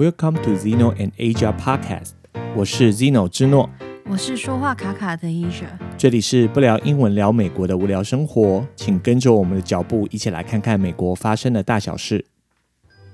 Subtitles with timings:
[0.00, 2.12] Welcome to Zeno and Asia Podcast。
[2.56, 3.68] 我是 Zeno 之诺，
[4.06, 5.66] 我是说话卡卡的 Asia。
[5.98, 12.24] 这里是不聊英文聊美国的无聊生活，请跟着我们的脚步，一起来看看美国发生的大小事。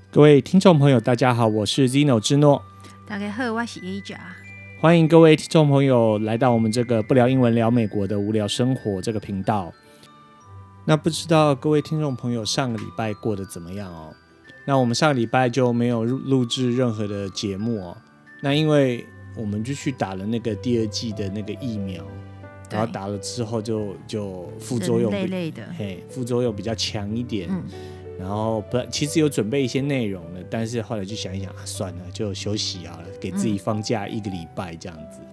[0.09, 2.63] 各位听众朋友，大家好，我是 Zeno 之诺。
[3.05, 4.15] 大家好，我是 Asia。
[4.79, 9.73] 欢迎各位听众朋友来到我们这个不聊英文聊美国的无聊生活这个频道。
[10.85, 14.13] 那不知道各位听众朋友上个礼拜过得怎么样哦？
[14.67, 17.97] 那我们上个礼拜就没有录制任何的节目哦。
[18.41, 19.05] 那因为
[19.37, 22.03] 我们就去打了那个第二季的那个疫苗，
[22.69, 27.47] 然后打了之后就就副作用累累的，嘿，副作用比较强一点。
[27.49, 27.63] 嗯
[28.19, 35.19] 然后不，其实有准备一些内容的，但是后来就想一想，啊、算了，就休息好了，给自己放假一个礼拜这样子。
[35.21, 35.27] 嗯、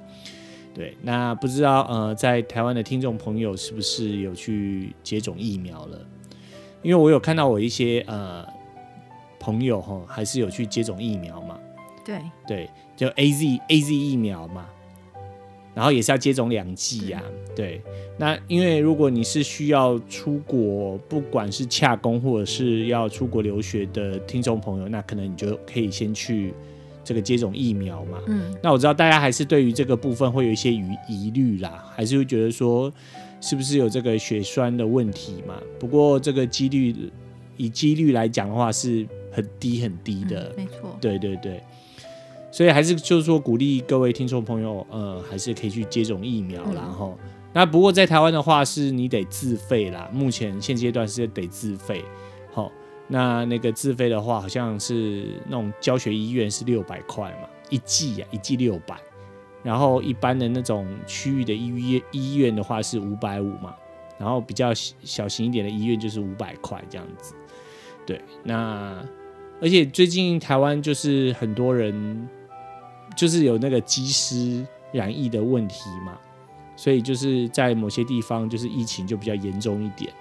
[0.75, 5.99] 对，那不知道呃，在台湾的听众朋友是不是有去接种疫苗了？
[6.83, 8.47] 因为我有看到我一些呃
[9.45, 11.59] 朋友哈，还是有去接种疫苗嘛。
[12.03, 14.67] 对对，就 A Z A Z 疫苗嘛。
[15.75, 17.21] 然后也是要接种两剂呀，
[17.57, 17.83] 对。
[18.17, 26.55] 那因为如果你是需要出国，不管是洽工或者是要出国留学的听众朋友，那可能你就可以先去
[27.03, 28.21] 这个接种疫苗嘛。
[28.29, 28.57] 嗯。
[28.63, 32.93] 那我知道大家还是对于这个部分会有一些疑疑虑啦，还是会觉得说
[33.41, 35.55] 是不是有这个血栓的问题嘛？
[35.81, 36.95] 不过这个几率
[37.57, 40.97] 以几率来讲的话是很低很低的，嗯，没错。
[41.01, 41.63] 对对对。
[42.51, 46.75] 所以还是就是说鼓励各位听众朋友，呃，还是可以去接种疫苗啦。
[46.77, 50.09] 然后、嗯，那不过在台湾的话，是你得自费啦。
[50.13, 52.05] 目前现阶段是得自费。
[52.53, 52.71] 好，
[53.09, 58.97] 那那个自费的话，好像是那种教学医院是六百块嘛，一剂啊，一剂六百。
[59.65, 63.75] 然后一般的那种区域的医院医院的话是五百五嘛。
[64.17, 67.35] 然后比较小型一点的医院就是五百块这样子。
[68.07, 69.05] 对，那
[69.65, 72.29] 而且最近台湾就是很多人。
[73.17, 76.19] 就是有那个机师染疫的问题嘛，
[76.75, 80.13] 所以就是在某些地方就是疫情就比较严重一点，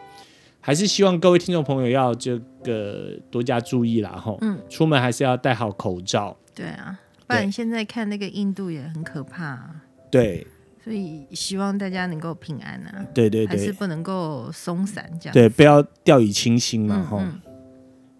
[0.61, 6.37] 还是希望各位听众朋友要这个多加注意啦吼，嗯，出门还是要戴好口罩。
[6.53, 9.75] 对啊，不然现在看那个印度也很可怕啊。
[10.11, 10.45] 对，
[10.83, 13.03] 所以希望大家能够平安啊。
[13.11, 15.33] 对对对，还是不能够松散这样。
[15.33, 17.17] 对，不要掉以轻心嘛吼。
[17.17, 17.52] 嗯嗯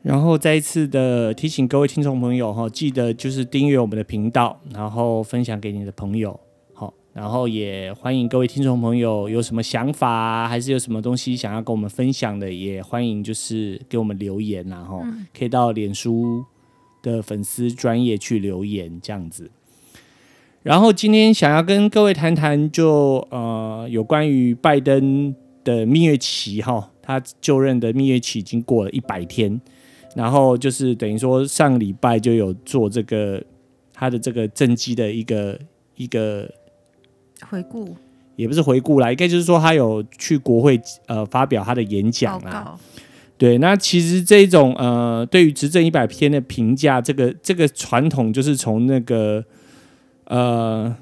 [0.03, 6.38] 然后再一次的提醒各位听众朋友哈，记得就是订阅我们的频道，然后分享给你的朋友，
[6.74, 15.02] 好，然后也欢迎各位听众朋友有什么想法，还是有什么东西想要跟我们分享的，也欢迎就是给我们留言，然后
[15.34, 16.44] 可以到脸书
[17.02, 19.50] 的粉丝专业去留言这样子。
[20.63, 29.62] 然后今天想要跟各位谈谈就，就呃有关于拜登的蜜月期哈，他就任的蜜月期已经过了一百天。
[30.16, 33.44] 然后就是等于说上个礼拜就有做这个
[33.91, 35.59] 他的这个政绩的一个
[35.96, 36.47] 一个
[37.50, 37.96] 回顾，
[38.35, 42.78] 也不是回顾啦，应该就是说他有去国会呃发表他的演讲啦。
[43.38, 49.44] 对，那其实这种呃对于执政一百天的评价，这个这个传统就是从那个
[50.25, 50.95] 呃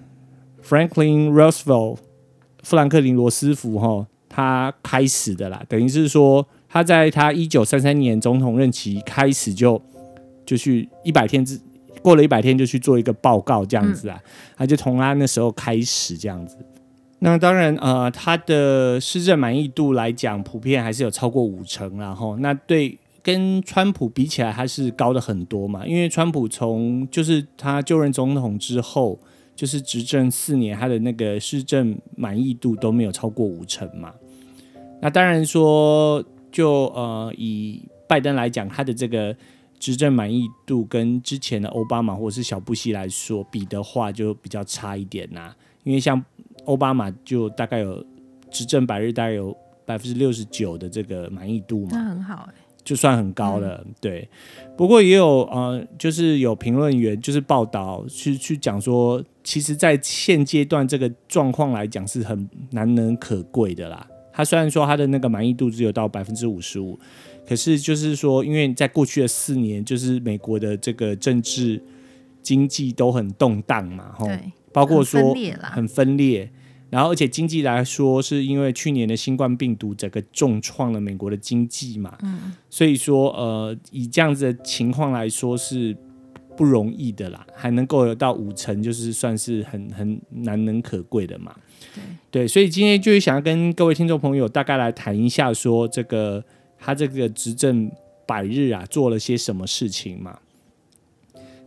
[0.63, 1.97] Franklin Roosevelt
[2.63, 6.47] 富兰克林罗斯福哈他开始的啦，等于是说。
[6.71, 9.81] 他在他一九三三年总统任期开始就
[10.45, 11.59] 就去一百天之
[12.01, 14.17] 过了一百天就去做一个报告这样子啊，
[14.55, 16.55] 他就从他那时候开始这样子。
[17.19, 29.19] 那当然呃，他的施政满意度来讲，普遍还是有超过五成，然后那对跟川普比起来还是高的很多嘛，因为川普从就是他就任总统之后，
[29.55, 34.13] 就是执政四年，他的那个施政满意度都没有超过五成嘛。
[35.01, 36.23] 那当然说。
[36.51, 39.35] 就呃，以拜登来讲，他的这个
[39.79, 45.55] 执政满意度跟之前的奥巴马或者是小布希来说比的话，就比较差一点呐、啊。
[45.83, 46.23] 因为像
[46.65, 48.05] 奥巴马就大概有
[48.51, 53.81] 执政百日大概有百分之六十九的这个满意度嘛，那很好哎、欸，就算很高了。
[53.83, 54.29] 嗯、对，
[54.77, 64.05] 不过也有呃，就是有评论员就是报道去去讲说，其实，在现阶段这个状况来讲是很难能可贵的啦。
[64.33, 66.99] 他虽然说他的那个满意度只有到百分之五十五，
[67.47, 71.81] 可是就是说，因为在过去的四年，就是美国的这个政治
[72.41, 74.27] 经济都很动荡嘛，吼，
[74.71, 76.49] 包括说很分裂，很分裂，
[76.89, 85.95] 然后而且经济来说，是因为去年的新冠病毒整个重创了美国的经济嘛，嗯，所以说呃，以这样子的情况来说是
[86.55, 91.55] 不容易的啦，还能够有到五成，就是算是很很难能可贵的嘛。
[91.93, 96.43] 对，对，所以今天就是想要跟各位听众朋友大概来谈一下，说这个
[96.79, 97.91] 他这个执政
[98.25, 100.39] 百日啊，做了些什么事情嘛？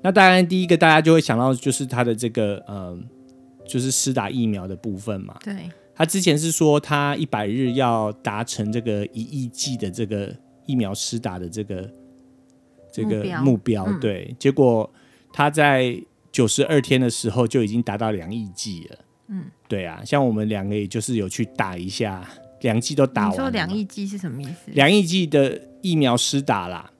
[0.02, 2.98] 那当然，第一个大家就会想到就是他的这个呃，
[3.66, 5.34] 就是施打疫苗的部分嘛。
[5.42, 10.34] 对，他之前是说他一百日要达成这个一亿剂的这个
[10.66, 11.90] 疫苗施打的这个
[12.92, 14.90] 这个目标，对，结果
[15.32, 15.98] 他在
[16.30, 18.98] 九十二天的时候就已经达到两亿剂了。
[19.28, 22.28] 嗯，对啊，像我们两个也就是有去打一下，
[22.60, 23.36] 两剂都打完了。
[23.36, 24.70] 你说两亿剂是什么意思？
[24.72, 26.90] 两亿剂的疫苗施打啦，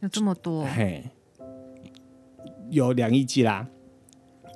[0.00, 0.64] 有这么多？
[0.64, 1.10] 嘿，
[2.70, 3.66] 有两亿剂啦，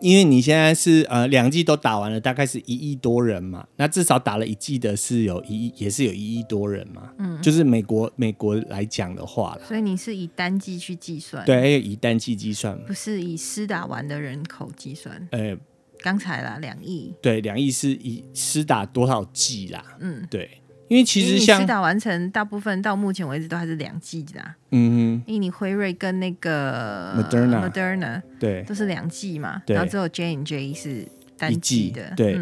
[0.01, 7.13] 因为你现在是呃两剂都打完了，大概是一亿多人嘛，那至少打了一剂的是有一亿，也是有一亿多人嘛。
[7.19, 11.45] 嗯，就是美国美国来讲的话了，所以你是以单剂去计算？
[11.45, 15.29] 对，以单剂计算，不是以施打完的人口计算。
[15.33, 15.59] 呃。
[16.03, 19.83] 刚才啦，两亿对，两亿是以施打多少剂啦？
[20.01, 24.41] 嗯，对，因为其实像施打完成，大部分到目前为止都还是两剂的。
[24.73, 31.07] 嗯哼，因为你辉瑞跟那个 Moderna Moderna 对都是两剂嘛，然后只有 J and J 是
[31.39, 32.13] 单剂的。
[32.17, 32.39] 对，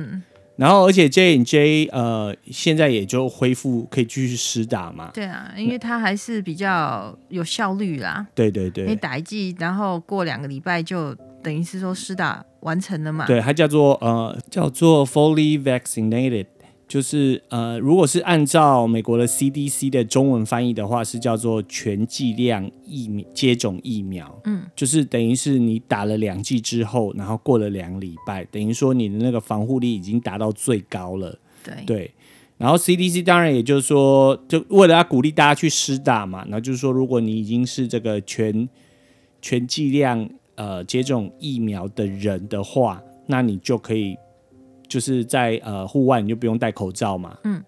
[0.57, 5.11] 然后而且 J and J 呃现在也就恢复可以继续施打嘛。
[5.13, 8.27] 对啊，因为它还是比较有效率啦。
[8.35, 12.45] 对对对，你打一剂，然后过两个礼拜就等于是说施打。
[12.61, 13.27] 完成了嘛？
[13.27, 16.47] 对，它叫做呃，叫做 fully vaccinated，
[16.87, 24.41] 就是呃，如果是按照美国的 CDC 的中文翻译的话，是叫做全剂量疫苗接种疫苗。
[24.45, 31.39] 嗯，就是等于是你打了两剂之后，然后过了两礼拜，等于说你的那个防护力已经达到最高了。
[31.63, 32.11] 对对，
[32.59, 38.69] 然后 CDC 当然也就是说，就为了要鼓励大家去施打嘛，然后就是说，如果你已经是这个全
[39.41, 40.29] 全剂量。
[40.61, 44.15] 呃，接种疫苗的人的话，那你就可以
[44.87, 47.39] 就是在呃户外，你就不用戴口罩嘛。
[47.45, 47.65] 嗯，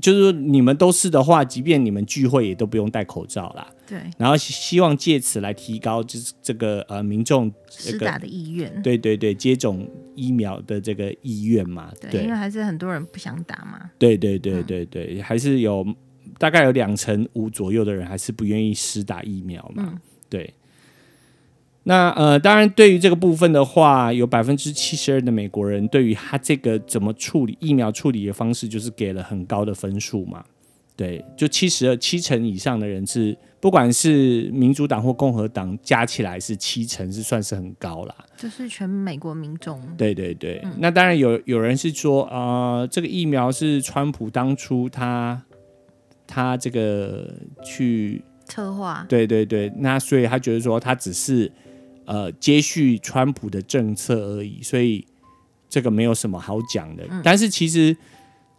[0.00, 3.66] 就是你们都是的话，即便你们聚会也都不用戴口罩啦。
[3.84, 3.98] 对。
[4.16, 8.80] 然后希望借此来提高就是这个呃民众施打的意愿。
[8.80, 11.90] 对对对，接种疫苗的这个意愿嘛。
[12.00, 13.90] 对，对，因为还是很多人不想打嘛。
[13.98, 15.84] 对对对对对，嗯、还是有
[16.38, 19.90] 大概有两成五左右的人还是不愿意施打疫苗嘛。
[19.92, 19.98] 嗯、
[20.30, 20.54] 对。
[21.88, 30.44] 那呃，当然，对于这个部分的话，有百分之七十二的美国人对于他这个怎么处理疫苗处理的方式，就是给了很高的分数嘛。
[30.96, 38.14] 对，就七十二七成以上的人是，不管是民主党或共和党加起来是七成，是算是很高啦。
[38.36, 39.80] 就是全美国民众。
[39.96, 45.40] 对对对，嗯、那当然有有人是说，呃，这个疫苗是川普当初他
[46.26, 47.32] 他这个
[47.64, 49.06] 去策划。
[49.08, 51.52] 对对对，那所以他觉得说他只是。
[52.06, 55.04] 呃，接续川普的政策而已，所以
[55.68, 57.04] 这个没有什么好讲的。
[57.10, 57.96] 嗯、但是其实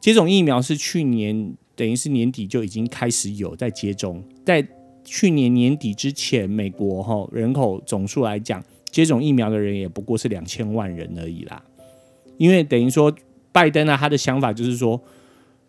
[0.01, 4.67] 接种疫苗是去年等于是年底就已经开始有在接种，在
[5.05, 8.61] 去年年底之前，美国哈人口总数来讲，
[8.91, 11.63] 接种疫苗的人也不过是两千万人而已啦。
[12.37, 13.15] 因为等于说
[13.53, 15.01] 拜登啊，他的想法就是说，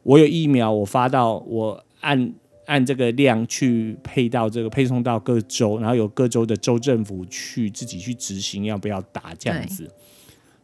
[0.03, 2.35] 我有疫苗，我发到我按。
[2.69, 9.91] 按这个量去配到这个配送到各州，然后由各州的州政府去自己去执行要不要打这样子。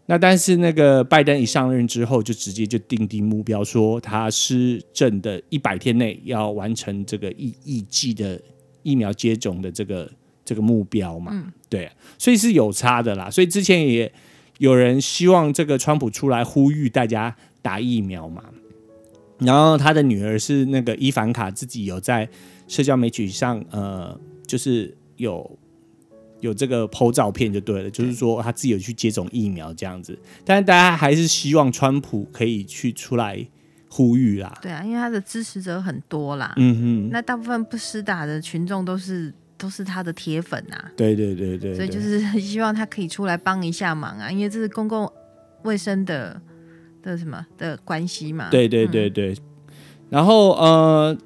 [0.04, 8.38] 那但是那个拜登一上任之后，就直接就定定目标，说他施政的一百天内要完成这个一亿剂的
[8.82, 10.10] 疫苗接种的这个
[10.44, 11.32] 这个目标嘛。
[11.32, 13.30] 嗯、对，所以是有差的啦。
[13.30, 14.12] 所以之前也
[14.58, 18.44] 有人希望这个川普出来呼吁大家打疫苗嘛。
[19.38, 22.28] 然后他的女儿是那个伊凡卡，自己有在
[22.68, 25.58] 社交媒体上，呃，就是有
[26.40, 30.16] 有这个 po 照片就对了，就是说他自己有去接种疫苗这样子。
[30.44, 33.44] 但是大家还是希望川普可以去出来
[33.88, 34.56] 呼吁啦。
[34.62, 36.54] 对啊，因为他的支持者很多啦。
[36.56, 40.92] 嗯哼，那大部分不施打的群众都是都是他的铁粉啊。
[40.96, 45.12] 对对对对，对，所以就是 希望他可以出来帮一下忙啊，因为这是公共
[45.64, 46.40] 卫生的。
[47.04, 48.48] 的什么的关系嘛？
[48.50, 49.36] 对对对对，嗯、
[50.08, 51.16] 然后呃，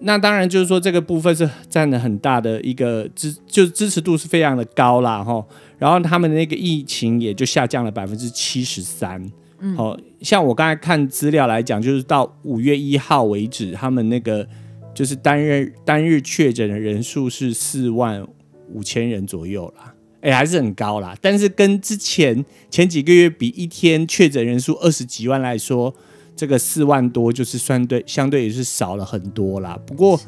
[0.00, 5.42] 那当然就是说这个部分是占了很大的一个支，就支持度是非常的高啦哈。
[5.78, 9.24] 然后他们的那个疫情也就下降了百分之七十三。
[9.60, 14.46] 嗯，好像我刚才看资料来讲，就是到五月一号为止，他们那个
[14.92, 18.26] 就是单日单日确诊的人数是四万
[18.72, 19.93] 五千人左右啦。
[20.24, 25.94] 哎、欸，还是很高啦，但是跟之前前几个月比，一天确诊人数二十几万来说，
[26.34, 29.78] 这个四万多就是算对，相对也是少了很多啦。
[29.86, 30.18] 不过，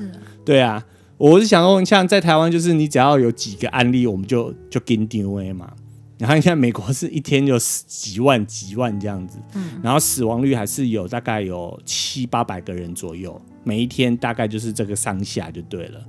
[0.44, 0.84] 对啊，
[1.16, 5.72] 我是想问，像在台湾，就是你只要有几个案例，我们就就跟定位嘛。
[6.18, 16.04] 然后你看美国是一天就死几万几万这样子，嗯，然后死亡率还是有大概有七八百个人左右，每一天大概就是这个上下就对了，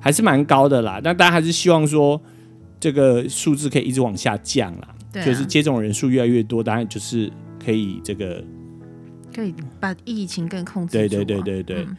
[0.00, 1.00] 还是蛮高的啦。
[1.00, 2.20] 但大家还是希望说。
[2.80, 7.30] 这个数字可以一直往下降啦，对啊、就是接种人数越来越多，当然就是
[7.64, 8.42] 可以这个
[9.34, 11.08] 可以把疫情更控制住、啊。
[11.08, 11.84] 对对对对对。
[11.84, 11.96] 嗯、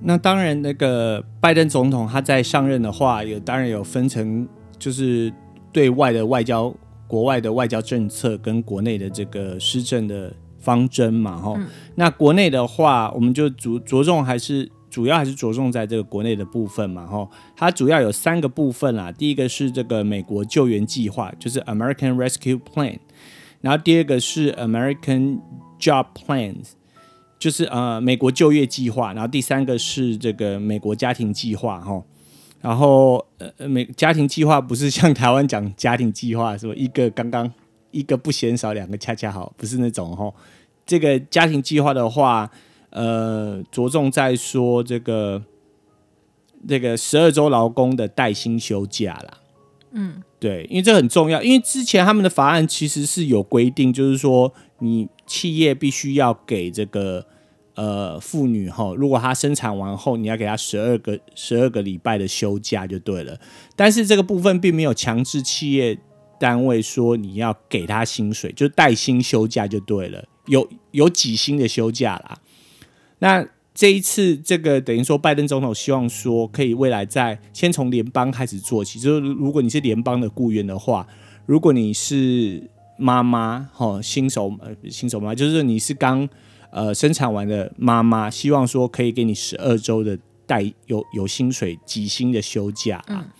[0.00, 4.48] 那当然，那个拜登总统他在上任的话，有当然有分成，
[4.78, 5.32] 就是
[5.72, 6.74] 对外的外交、
[7.06, 11.66] 国外的外交政策跟国内的这个施政的方针嘛，哈、嗯。
[11.94, 14.70] 那国内的话，我们就着着重还是。
[14.92, 19.10] 主要还是着重在这个国内的部分嘛，吼，它主要有三个部分啦。
[19.10, 22.98] 第一个是这个美国救援计划，就是 American Rescue Plan，
[23.62, 25.40] 然后第二个是 American
[25.80, 26.72] Job Plans，
[27.38, 32.04] 就是呃美国就业计划，然后第三个是这个美国家庭计划，吼。
[32.60, 36.74] 然后呃美家庭计划不是像台湾讲家庭计划，是吧？
[36.76, 37.50] 一个刚刚
[37.92, 40.34] 一个不嫌少，两个恰恰好，不是那种吼。
[40.84, 42.50] 这个家庭计划的话。
[42.92, 45.42] 呃，着重在说这个
[46.68, 49.38] 这个十二周劳工的带薪休假啦。
[49.92, 57.26] 嗯，对，因为这很重要，因为之前他们的法案其实是有规定，就是说你企业必须要给这个
[57.74, 63.38] 呃妇女哈，如果她生产完后，你要给她十二个十二个礼拜的休假就对了。
[63.76, 65.98] 但是这个部分并没有强制企业
[66.38, 72.38] 单位说你要给她薪水，就带薪休假就对了，有有几薪的休假啦。
[73.22, 78.98] 那这一次，这个等于说，拜登总统希望说，可以未来在先从联邦开始做起。
[78.98, 81.06] 就是如果你是联邦的雇员的话，
[81.46, 86.28] 如果你是妈妈，哈，新手呃新手妈，就是你是刚
[86.72, 93.24] 呃生产完的妈妈，希望说可以给你十二周的带有有薪水几薪的休假啊。
[93.24, 93.30] 嗯。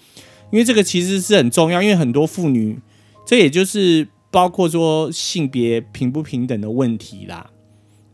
[0.52, 2.78] 因为这个其实是很重要，因为很多妇女，
[3.26, 7.50] 这也就是包括说性别平不平等的问题啦。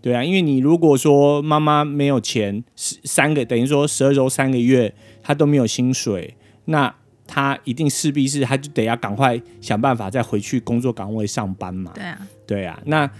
[0.00, 6.36] 对啊，因为你如果说妈妈没有钱，十三个等于说十二周三个月，她都没有薪水，
[6.66, 6.94] 那
[7.26, 11.92] 她一定势必是，她就得要赶快想办法再回去工作岗位上班嘛。
[11.94, 12.80] 对啊，对啊。
[12.86, 13.10] 那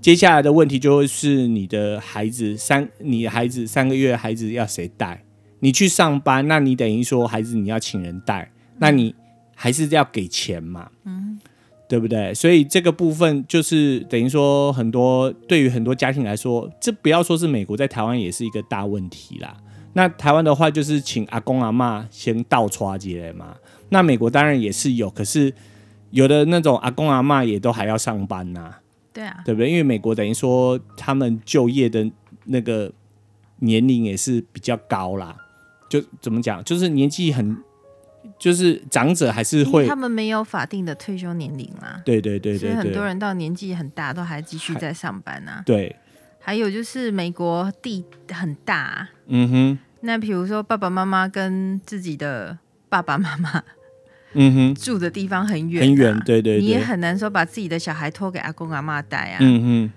[0.00, 5.22] 接下来的问题就会是你的孩子三，你的孩子三个月孩子要谁带？
[5.60, 9.14] 你去上班，那你等于说孩子你要请人带，那你
[9.54, 10.90] 还是要给钱嘛？
[11.04, 11.38] 嗯。
[11.88, 12.34] 对不对？
[12.34, 19.56] 所以这个部分就是等于说，很多对于很多家庭来说，这不要说是美国，在台湾也是一个大问题啦。
[19.92, 23.56] 那台湾的话，就是请阿公阿妈先倒插进来嘛。
[23.90, 25.54] 那美国当然也是有，可是
[26.10, 28.74] 有的那种阿公阿妈也都还要上班呐。
[29.12, 29.70] 对啊，对不对？
[29.70, 32.10] 因为美国等于说他们就业的
[32.44, 32.92] 那个
[33.60, 35.36] 年龄也是比较高啦。
[35.88, 37.56] 就怎么讲，就是年纪很。
[38.38, 42.00] 就是长者还是会，他们没有法定的退休年龄啦？
[42.04, 45.62] 对对对对，所以很多人到年纪很大都还继续在上班啊。
[45.64, 45.96] 对，
[46.38, 49.78] 还有就是美国地很大，嗯哼。
[50.02, 53.62] 那比如说爸爸妈妈跟自己的爸爸妈妈，
[54.34, 59.38] 嗯哼，住的地方很远，很远，对对，你也很难说把自己的小孩托给阿公阿妈带啊。
[59.40, 59.92] 嗯哼。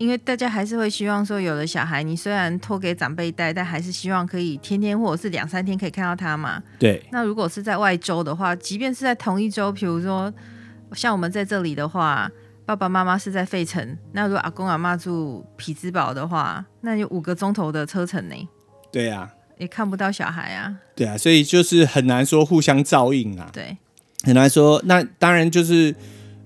[0.00, 6.62] 因为大家还是会希望说，有的小孩你虽然托给长辈带，但还是希望可以天天或者是两三天可以看到他嘛。
[6.78, 7.04] 对。
[7.12, 10.32] 那如果是在外州的话，即便是在同一州，比如说
[10.94, 12.30] 像我们在这里的话，
[12.64, 18.48] 爸爸妈妈是在费城，那如果阿公阿妈住匹兹堡的话，那就五个钟头的车程呢。
[18.90, 19.30] 对呀、啊。
[19.58, 20.74] 也看不到小孩啊。
[20.96, 23.50] 对啊，所以就是很难说互相照应啊。
[23.52, 23.76] 对。
[24.22, 25.94] 很难说，那当然就是。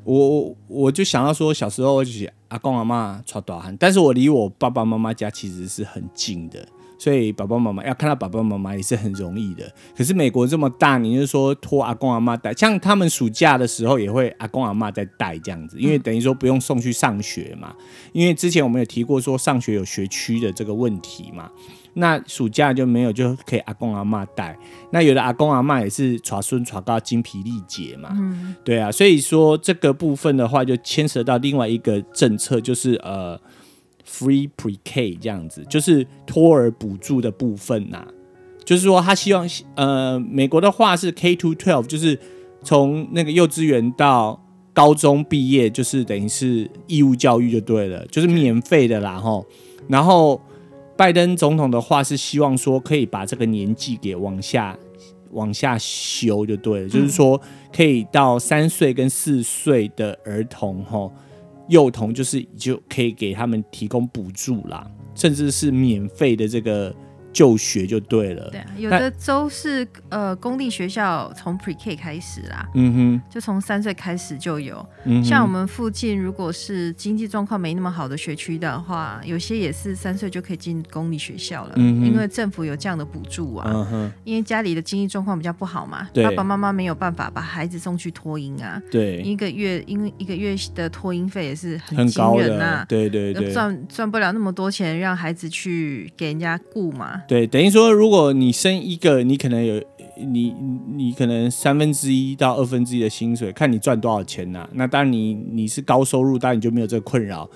[0.04, 6.66] 我我就想到说，小时候就是阿公阿妈带大汉，但是我离我爸爸妈妈家其实是很近的，
[6.98, 9.72] 所以爸爸妈妈要看到爸爸妈妈也是很容易的。
[9.96, 17.74] 可是美国这么大，你就说托阿公阿妈带，像他们暑假的时候也会阿公阿妈在带这样子，因为等于说不用送去上学嘛。
[18.12, 21.50] 因为之前我们有提过说上学有学区的这个问题嘛。
[21.96, 24.58] 那暑假就没有，就可以阿公阿妈带。
[24.90, 28.08] 那有的阿公阿妈也是耍孙耍到精疲力竭嘛。
[28.12, 33.40] 嗯，对啊，所以说这个部分的话，就牵涉到另外一个政策，就是呃
[34.04, 38.08] ，free pre-K 这样子，就是托儿补助的部分呐、啊。
[38.64, 42.18] 就是说他希望呃，美国的话是 K to twelve，就是
[42.62, 49.46] 从那个幼稚园到高中毕业，就是等于是义务教育就对了，就是免费的啦吼。
[49.86, 50.40] 然后。
[50.96, 54.78] 拜登总统的话是希望说可以把这个年纪给往下
[55.32, 57.40] 往下修就对了，嗯、就是说
[57.74, 61.10] 可以到三岁跟四岁的儿童哈
[61.68, 66.94] 幼童就是就可以给他们提供补助啦，甚至是免费的这个
[67.34, 68.48] 就学就对了。
[68.50, 74.86] 对啊，有的州是呃公立学校从 Pre-K 开始啦，嗯哼，就从三岁开始就有。
[75.04, 83.68] 嗯，像我们附近如果是经济状况没那么好的学区的话，有些也是三岁就可以进公立学校了，嗯哼，因为政府有这样的补助啊。
[83.68, 88.80] 嗯哼，因为家里的经济状况比较不好嘛，爸爸妈妈没有办法把孩子送去托婴啊。
[88.90, 97.20] 对，一个月因为一个月的托婴费也是很惊人呐，对对对，赚赚不了那么多钱让孩子去给人家雇嘛。
[97.26, 99.82] 对，等于说，如果你生一个，你可能有
[100.18, 100.54] 你
[100.94, 107.48] 你可能三分之一到二分之一的薪水，看你赚多少钱呐、那当然你你是高收入，当然你就没有这个困扰。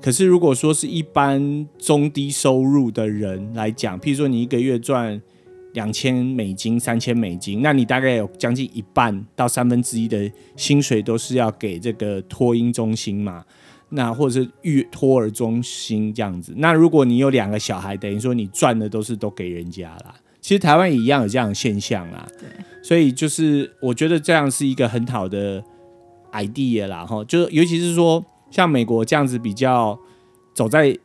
[0.00, 5.22] 可是如果说是一般中低收入的人来讲，譬如说你一个月赚
[5.72, 13.44] 两千美金、三千美金，那你大概有将近一半到三分之一的薪水都是要给这个托婴中心嘛。
[13.94, 20.14] 那或者是育托儿中心这样子，那如果你有两个小孩，等于说你赚的都是都给人家啦。
[20.40, 22.26] 其实台湾也一样有这样的现象啦。
[22.38, 22.48] 对，
[22.82, 25.62] 所以就是我觉得这样是一个很好的
[26.32, 29.96] idea 啦，哈，就尤其是说像美国这样子比较
[30.52, 30.98] 走在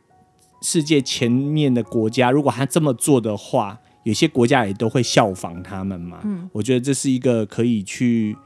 [0.60, 6.20] 世界前面的国家，如果他这么做的话，有些国家也都会效仿他们嘛。
[6.24, 8.36] 嗯，我觉得这是一个可以去。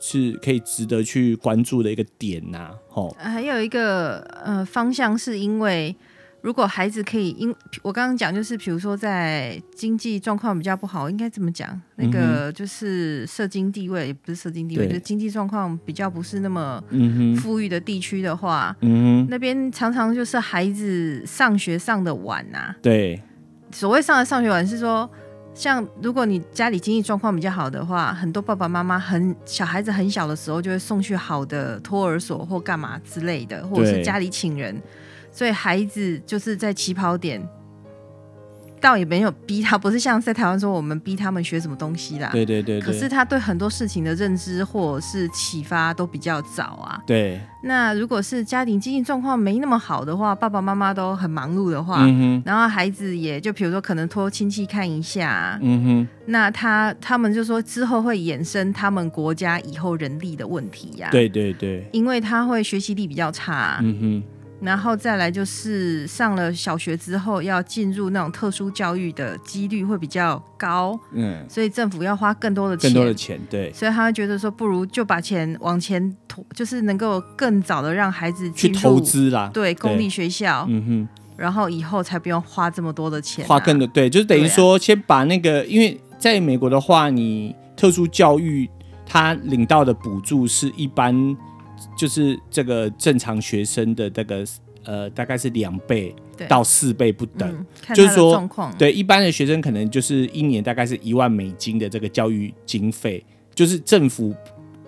[0.00, 3.16] 是可以值得去关注的一个点呐、啊，吼。
[3.18, 5.94] 还有一个呃方向，是因为
[6.40, 7.52] 如果孩子可以因
[7.82, 11.68] 我刚刚讲，就是比如说在经济状况比较不好，应该怎么讲？
[11.96, 16.82] 那个就是社经地位，也不是社经地位，就是经济状况比较不是那么
[17.38, 22.76] 富裕的地区的话，嗯哼，那边常常就是孩子上学上的晚呐、啊。
[22.80, 23.20] 对，
[23.72, 25.10] 所谓上的上学晚是说。
[25.58, 34.80] 像如果你家里经济状况比较好的话，很多爸爸妈妈很小孩子很小的时候就会送去好的托儿所或干嘛之类的，或者是家里请人，
[35.32, 37.44] 所以孩子就是在起跑点。
[38.80, 42.30] 倒也没有逼他，不是像在台湾说我们逼他们学什么东西啦。
[42.32, 42.86] 对对对，对。
[42.86, 47.00] 可是他对很多事情的认知或者是启发都比较早啊。
[47.06, 47.40] 对。
[47.64, 56.08] 那如果是家庭经济状况没那么好的话，爸爸妈妈都很忙碌的话，嗯、然后孩子也就比如说可能托亲戚看一下，嗯哼。
[56.26, 61.10] 那他他们就说之后会衍生他们国家以后人力的问题呀、啊。
[61.10, 61.88] 对对对。
[61.92, 63.80] 因为他会学习力比较差。
[63.82, 64.37] 嗯哼。
[64.60, 88.68] 然后再来就是上了小学之后，要进入那种特殊教育的几率会比较高，嗯，所以政府要花更多的钱，更多的钱，对，所以他会觉得说，不如就把钱往前投，就是能够更早的让孩子去投资啦，对，公立学校，嗯哼，然后以后才不用花这么多的钱，花更多，对，就是等于说先把那个，因为在美国的话，你特殊教育
[89.06, 91.36] 他领到的补助是一般。
[91.96, 94.44] 就是这个正常学生的这个
[94.84, 96.14] 呃，大概是两倍
[96.48, 97.48] 到四倍不等。
[97.50, 104.34] 嗯、就是说，对一般的学生可能就是一年大概是一万美金的这个教育经费，就是政府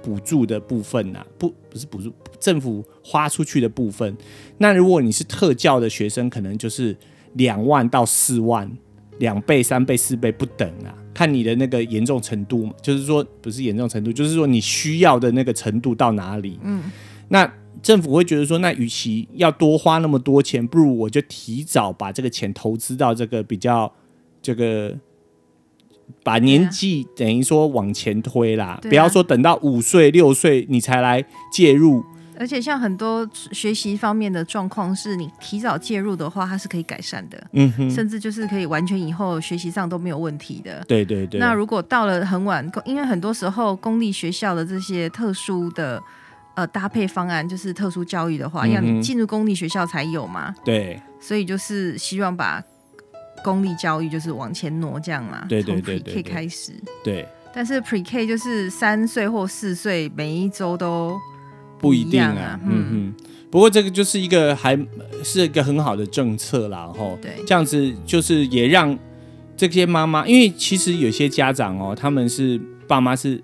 [0.02, 4.16] 补助的部分呐、啊，不不是补助，政府花出去的部分。
[4.58, 6.96] 那如果你是特教的学生，可能就是
[7.34, 8.70] 两万到四万，
[9.18, 10.94] 两倍、三倍、四倍不等啊。
[11.20, 16.58] 看你的那个严重程度嘛，就是说不是严重程度，就是说你需要的那个程度到哪里。
[16.62, 16.84] 嗯，
[17.28, 17.52] 那
[17.82, 23.92] 政府会觉得说，那与其要多花那么多钱，不如我就提早把这个钱投资到这个比较
[24.40, 24.96] 这个，
[26.24, 32.02] 把年纪等于说往前推啦，啊、不要说等到五岁六岁你才来介入。
[32.40, 40.82] 而且像很多学习方面的状况，是你提早介入的话，它是可以改善的，嗯哼，甚至就是可以完全以后学习上都没有问题的。
[40.88, 41.38] 对对对。
[41.38, 46.02] 那如果到了很晚，因为很多时候公立学校的这些特殊的
[46.54, 50.54] 呃搭配方案，就是特殊教育的话，要你进入公立学校才有嘛。
[50.64, 50.98] 对。
[51.20, 52.64] 所以就是希望把
[53.44, 55.44] 公立教育就是往前挪，这样嘛。
[55.46, 56.72] 对对对，从 Pre-K 开始。
[57.04, 57.28] 对。
[57.52, 61.20] 但是 Pre-K 就是三岁或四岁，每一周都。
[61.80, 62.86] 不一定啊，嗯。
[62.92, 63.14] 嗯，
[63.50, 64.78] 不过这个就是一个还
[65.24, 68.96] 是一个很好的政策啦，吼，对，这样子就是也让
[69.56, 73.42] 这些妈妈，因为其实有些家长哦，他们是爸妈是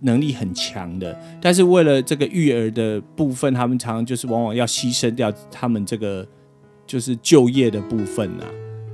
[0.00, 6.26] 能力很强的，但是为了这个育儿的部分，他们常常就是往往要牺牲掉他们这个
[6.86, 8.44] 就是就业的部分啊，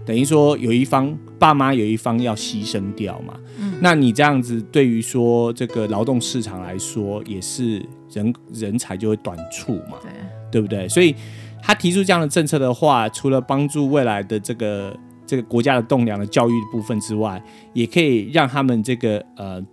[0.04, 7.84] 等于说有一方爸妈有一方要牺牲掉嘛，嗯，那你这样子对于说这个劳动市场来说也是。
[8.14, 10.10] 人人才就会短促嘛，对，
[10.50, 10.86] 对不对？
[10.86, 11.14] 所以
[11.62, 14.94] 他提出这样的政策的话，除了帮助未来的这个
[15.26, 19.64] 这个国家的栋梁的教育的部分之外，也可以让他们这个呃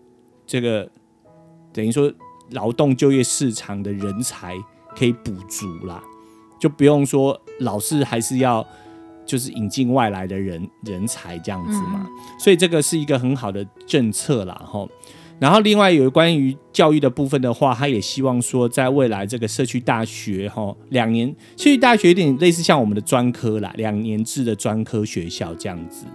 [0.48, 0.90] 这个
[1.74, 2.10] 等于说
[2.52, 4.56] 劳动就业市场的人才
[4.98, 6.02] 可以补足啦，
[6.58, 8.66] 就不用说老是还是要
[9.30, 14.90] 就是引进外来的人人才这样子嘛，嗯、所以这个是一个很好的政策啦，吼。
[15.40, 26.08] 然后另外有关于教育的部分的话，他也希望说，在未来这个社区大学，吼，两年社区大学有点类似像我们的专科啦，两年制的专科学校这样子。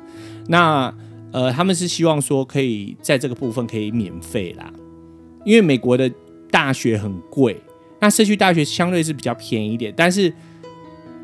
[0.48, 0.92] 那
[1.30, 4.72] 呃，他们是希望说可以在这个部分可以免费啦，
[5.44, 6.10] 因为美国的
[6.50, 7.56] 大学很贵，
[8.00, 10.34] 那社区大学相对是比较便宜一点，但是。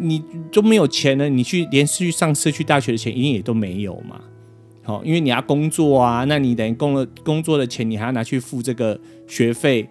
[0.00, 4.20] 你都没有钱了，你去连续上社区大学的钱一定也都没有嘛？
[4.82, 9.88] 好，因为你要工作啊，那你等于工了工作的钱，你还要拿去付这个学费，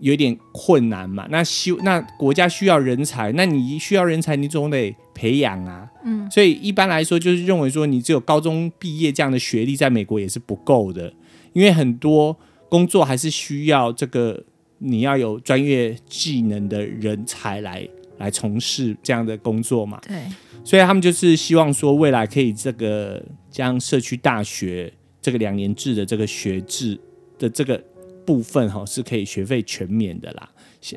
[0.00, 1.26] 有点困难嘛。
[1.30, 5.88] 那需那国家需要人才，那你需要人才，你总得培养啊。
[6.04, 11.12] 嗯，所以一般来说，就是认为说，你只有高中毕业这样的学历，在美国也是不够的，
[11.52, 12.36] 因为很多
[12.68, 14.42] 工作还是需要这个
[14.78, 17.86] 你要有专业技能的人才来。
[18.18, 20.00] 来从事这样的工作嘛？
[20.06, 20.16] 对，
[20.62, 26.98] 所以他们就是希望说，未来可以这个将社区大学这个两年制的这个学制
[27.38, 27.82] 的这个
[28.24, 30.48] 部分哈，是可以学费全免的啦。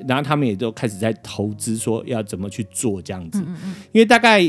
[0.07, 3.41] 然后他们也都开始在投资，说要怎么去做这样子。
[3.47, 3.75] 嗯嗯。
[3.93, 4.41] 因为大概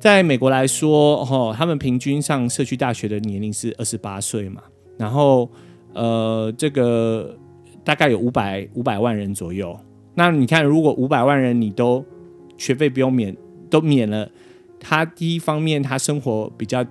[0.00, 4.62] 在美国来说，哈，他们平均上社区大学的年龄是二十八岁嘛，
[4.98, 5.50] 然后
[5.92, 7.38] 呃，这个
[7.84, 9.78] 大概有五百五百万人左右。
[10.14, 12.04] 那你看，如果五百万人你都
[12.58, 13.34] 学费不用免，
[13.70, 14.30] 都免了，
[14.78, 16.84] 他第一方面他生活比较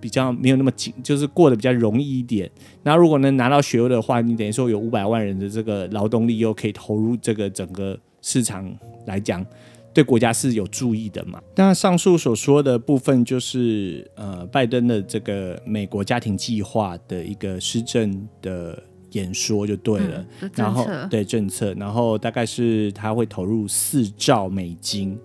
[0.00, 2.48] 比较没有那么紧，就是过得比较容易一点。
[2.84, 8.72] 那如果能拿到学位的话，你等于说有五百万人的这个劳动力又可以投入这个整个市场
[9.06, 9.44] 来讲，
[9.92, 11.40] 对国家是有助益的嘛。
[11.56, 18.80] 那上述所说的部分就是呃，拜登的这个美国家庭计划的一个施政的。
[19.12, 25.18] 演说就对了，嗯、然后对政策，然后大概是他会投入四兆美金，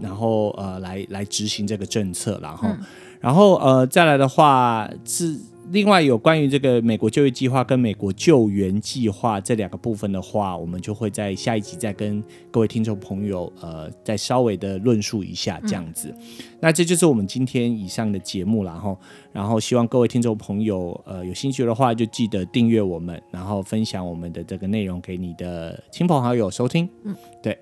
[0.00, 2.78] 然后呃来来执行这个政策，然后、嗯、
[3.20, 5.36] 然后呃再来的话是。
[5.72, 16.14] 另外，有关于这个美国就业计划跟美国救援计划这两个部分的话，我们就会在下一集再跟各位听众朋友呃再稍微的论述一下这样子。
[16.14, 16.24] 嗯、
[16.60, 18.94] 那这就是我们今天以上的节目了哈。
[19.32, 26.86] 然后希望各位听众朋友呃有兴趣的话，就记得订阅我们，然后分享我们的这个内容给你的亲朋好友收听。
[27.04, 27.58] 嗯，对。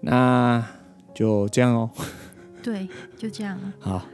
[0.00, 0.64] 那
[1.12, 1.90] 就这样哦。
[2.62, 3.58] 对，就这样。
[3.80, 4.06] 好，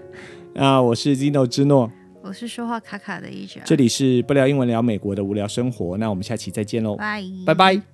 [0.55, 1.93] 那我是 Zino 之诺。
[2.25, 7.94] 我是说话卡卡的一角，这里是不聊英文聊美国的无聊生活，那我们下期再见喽，拜拜拜。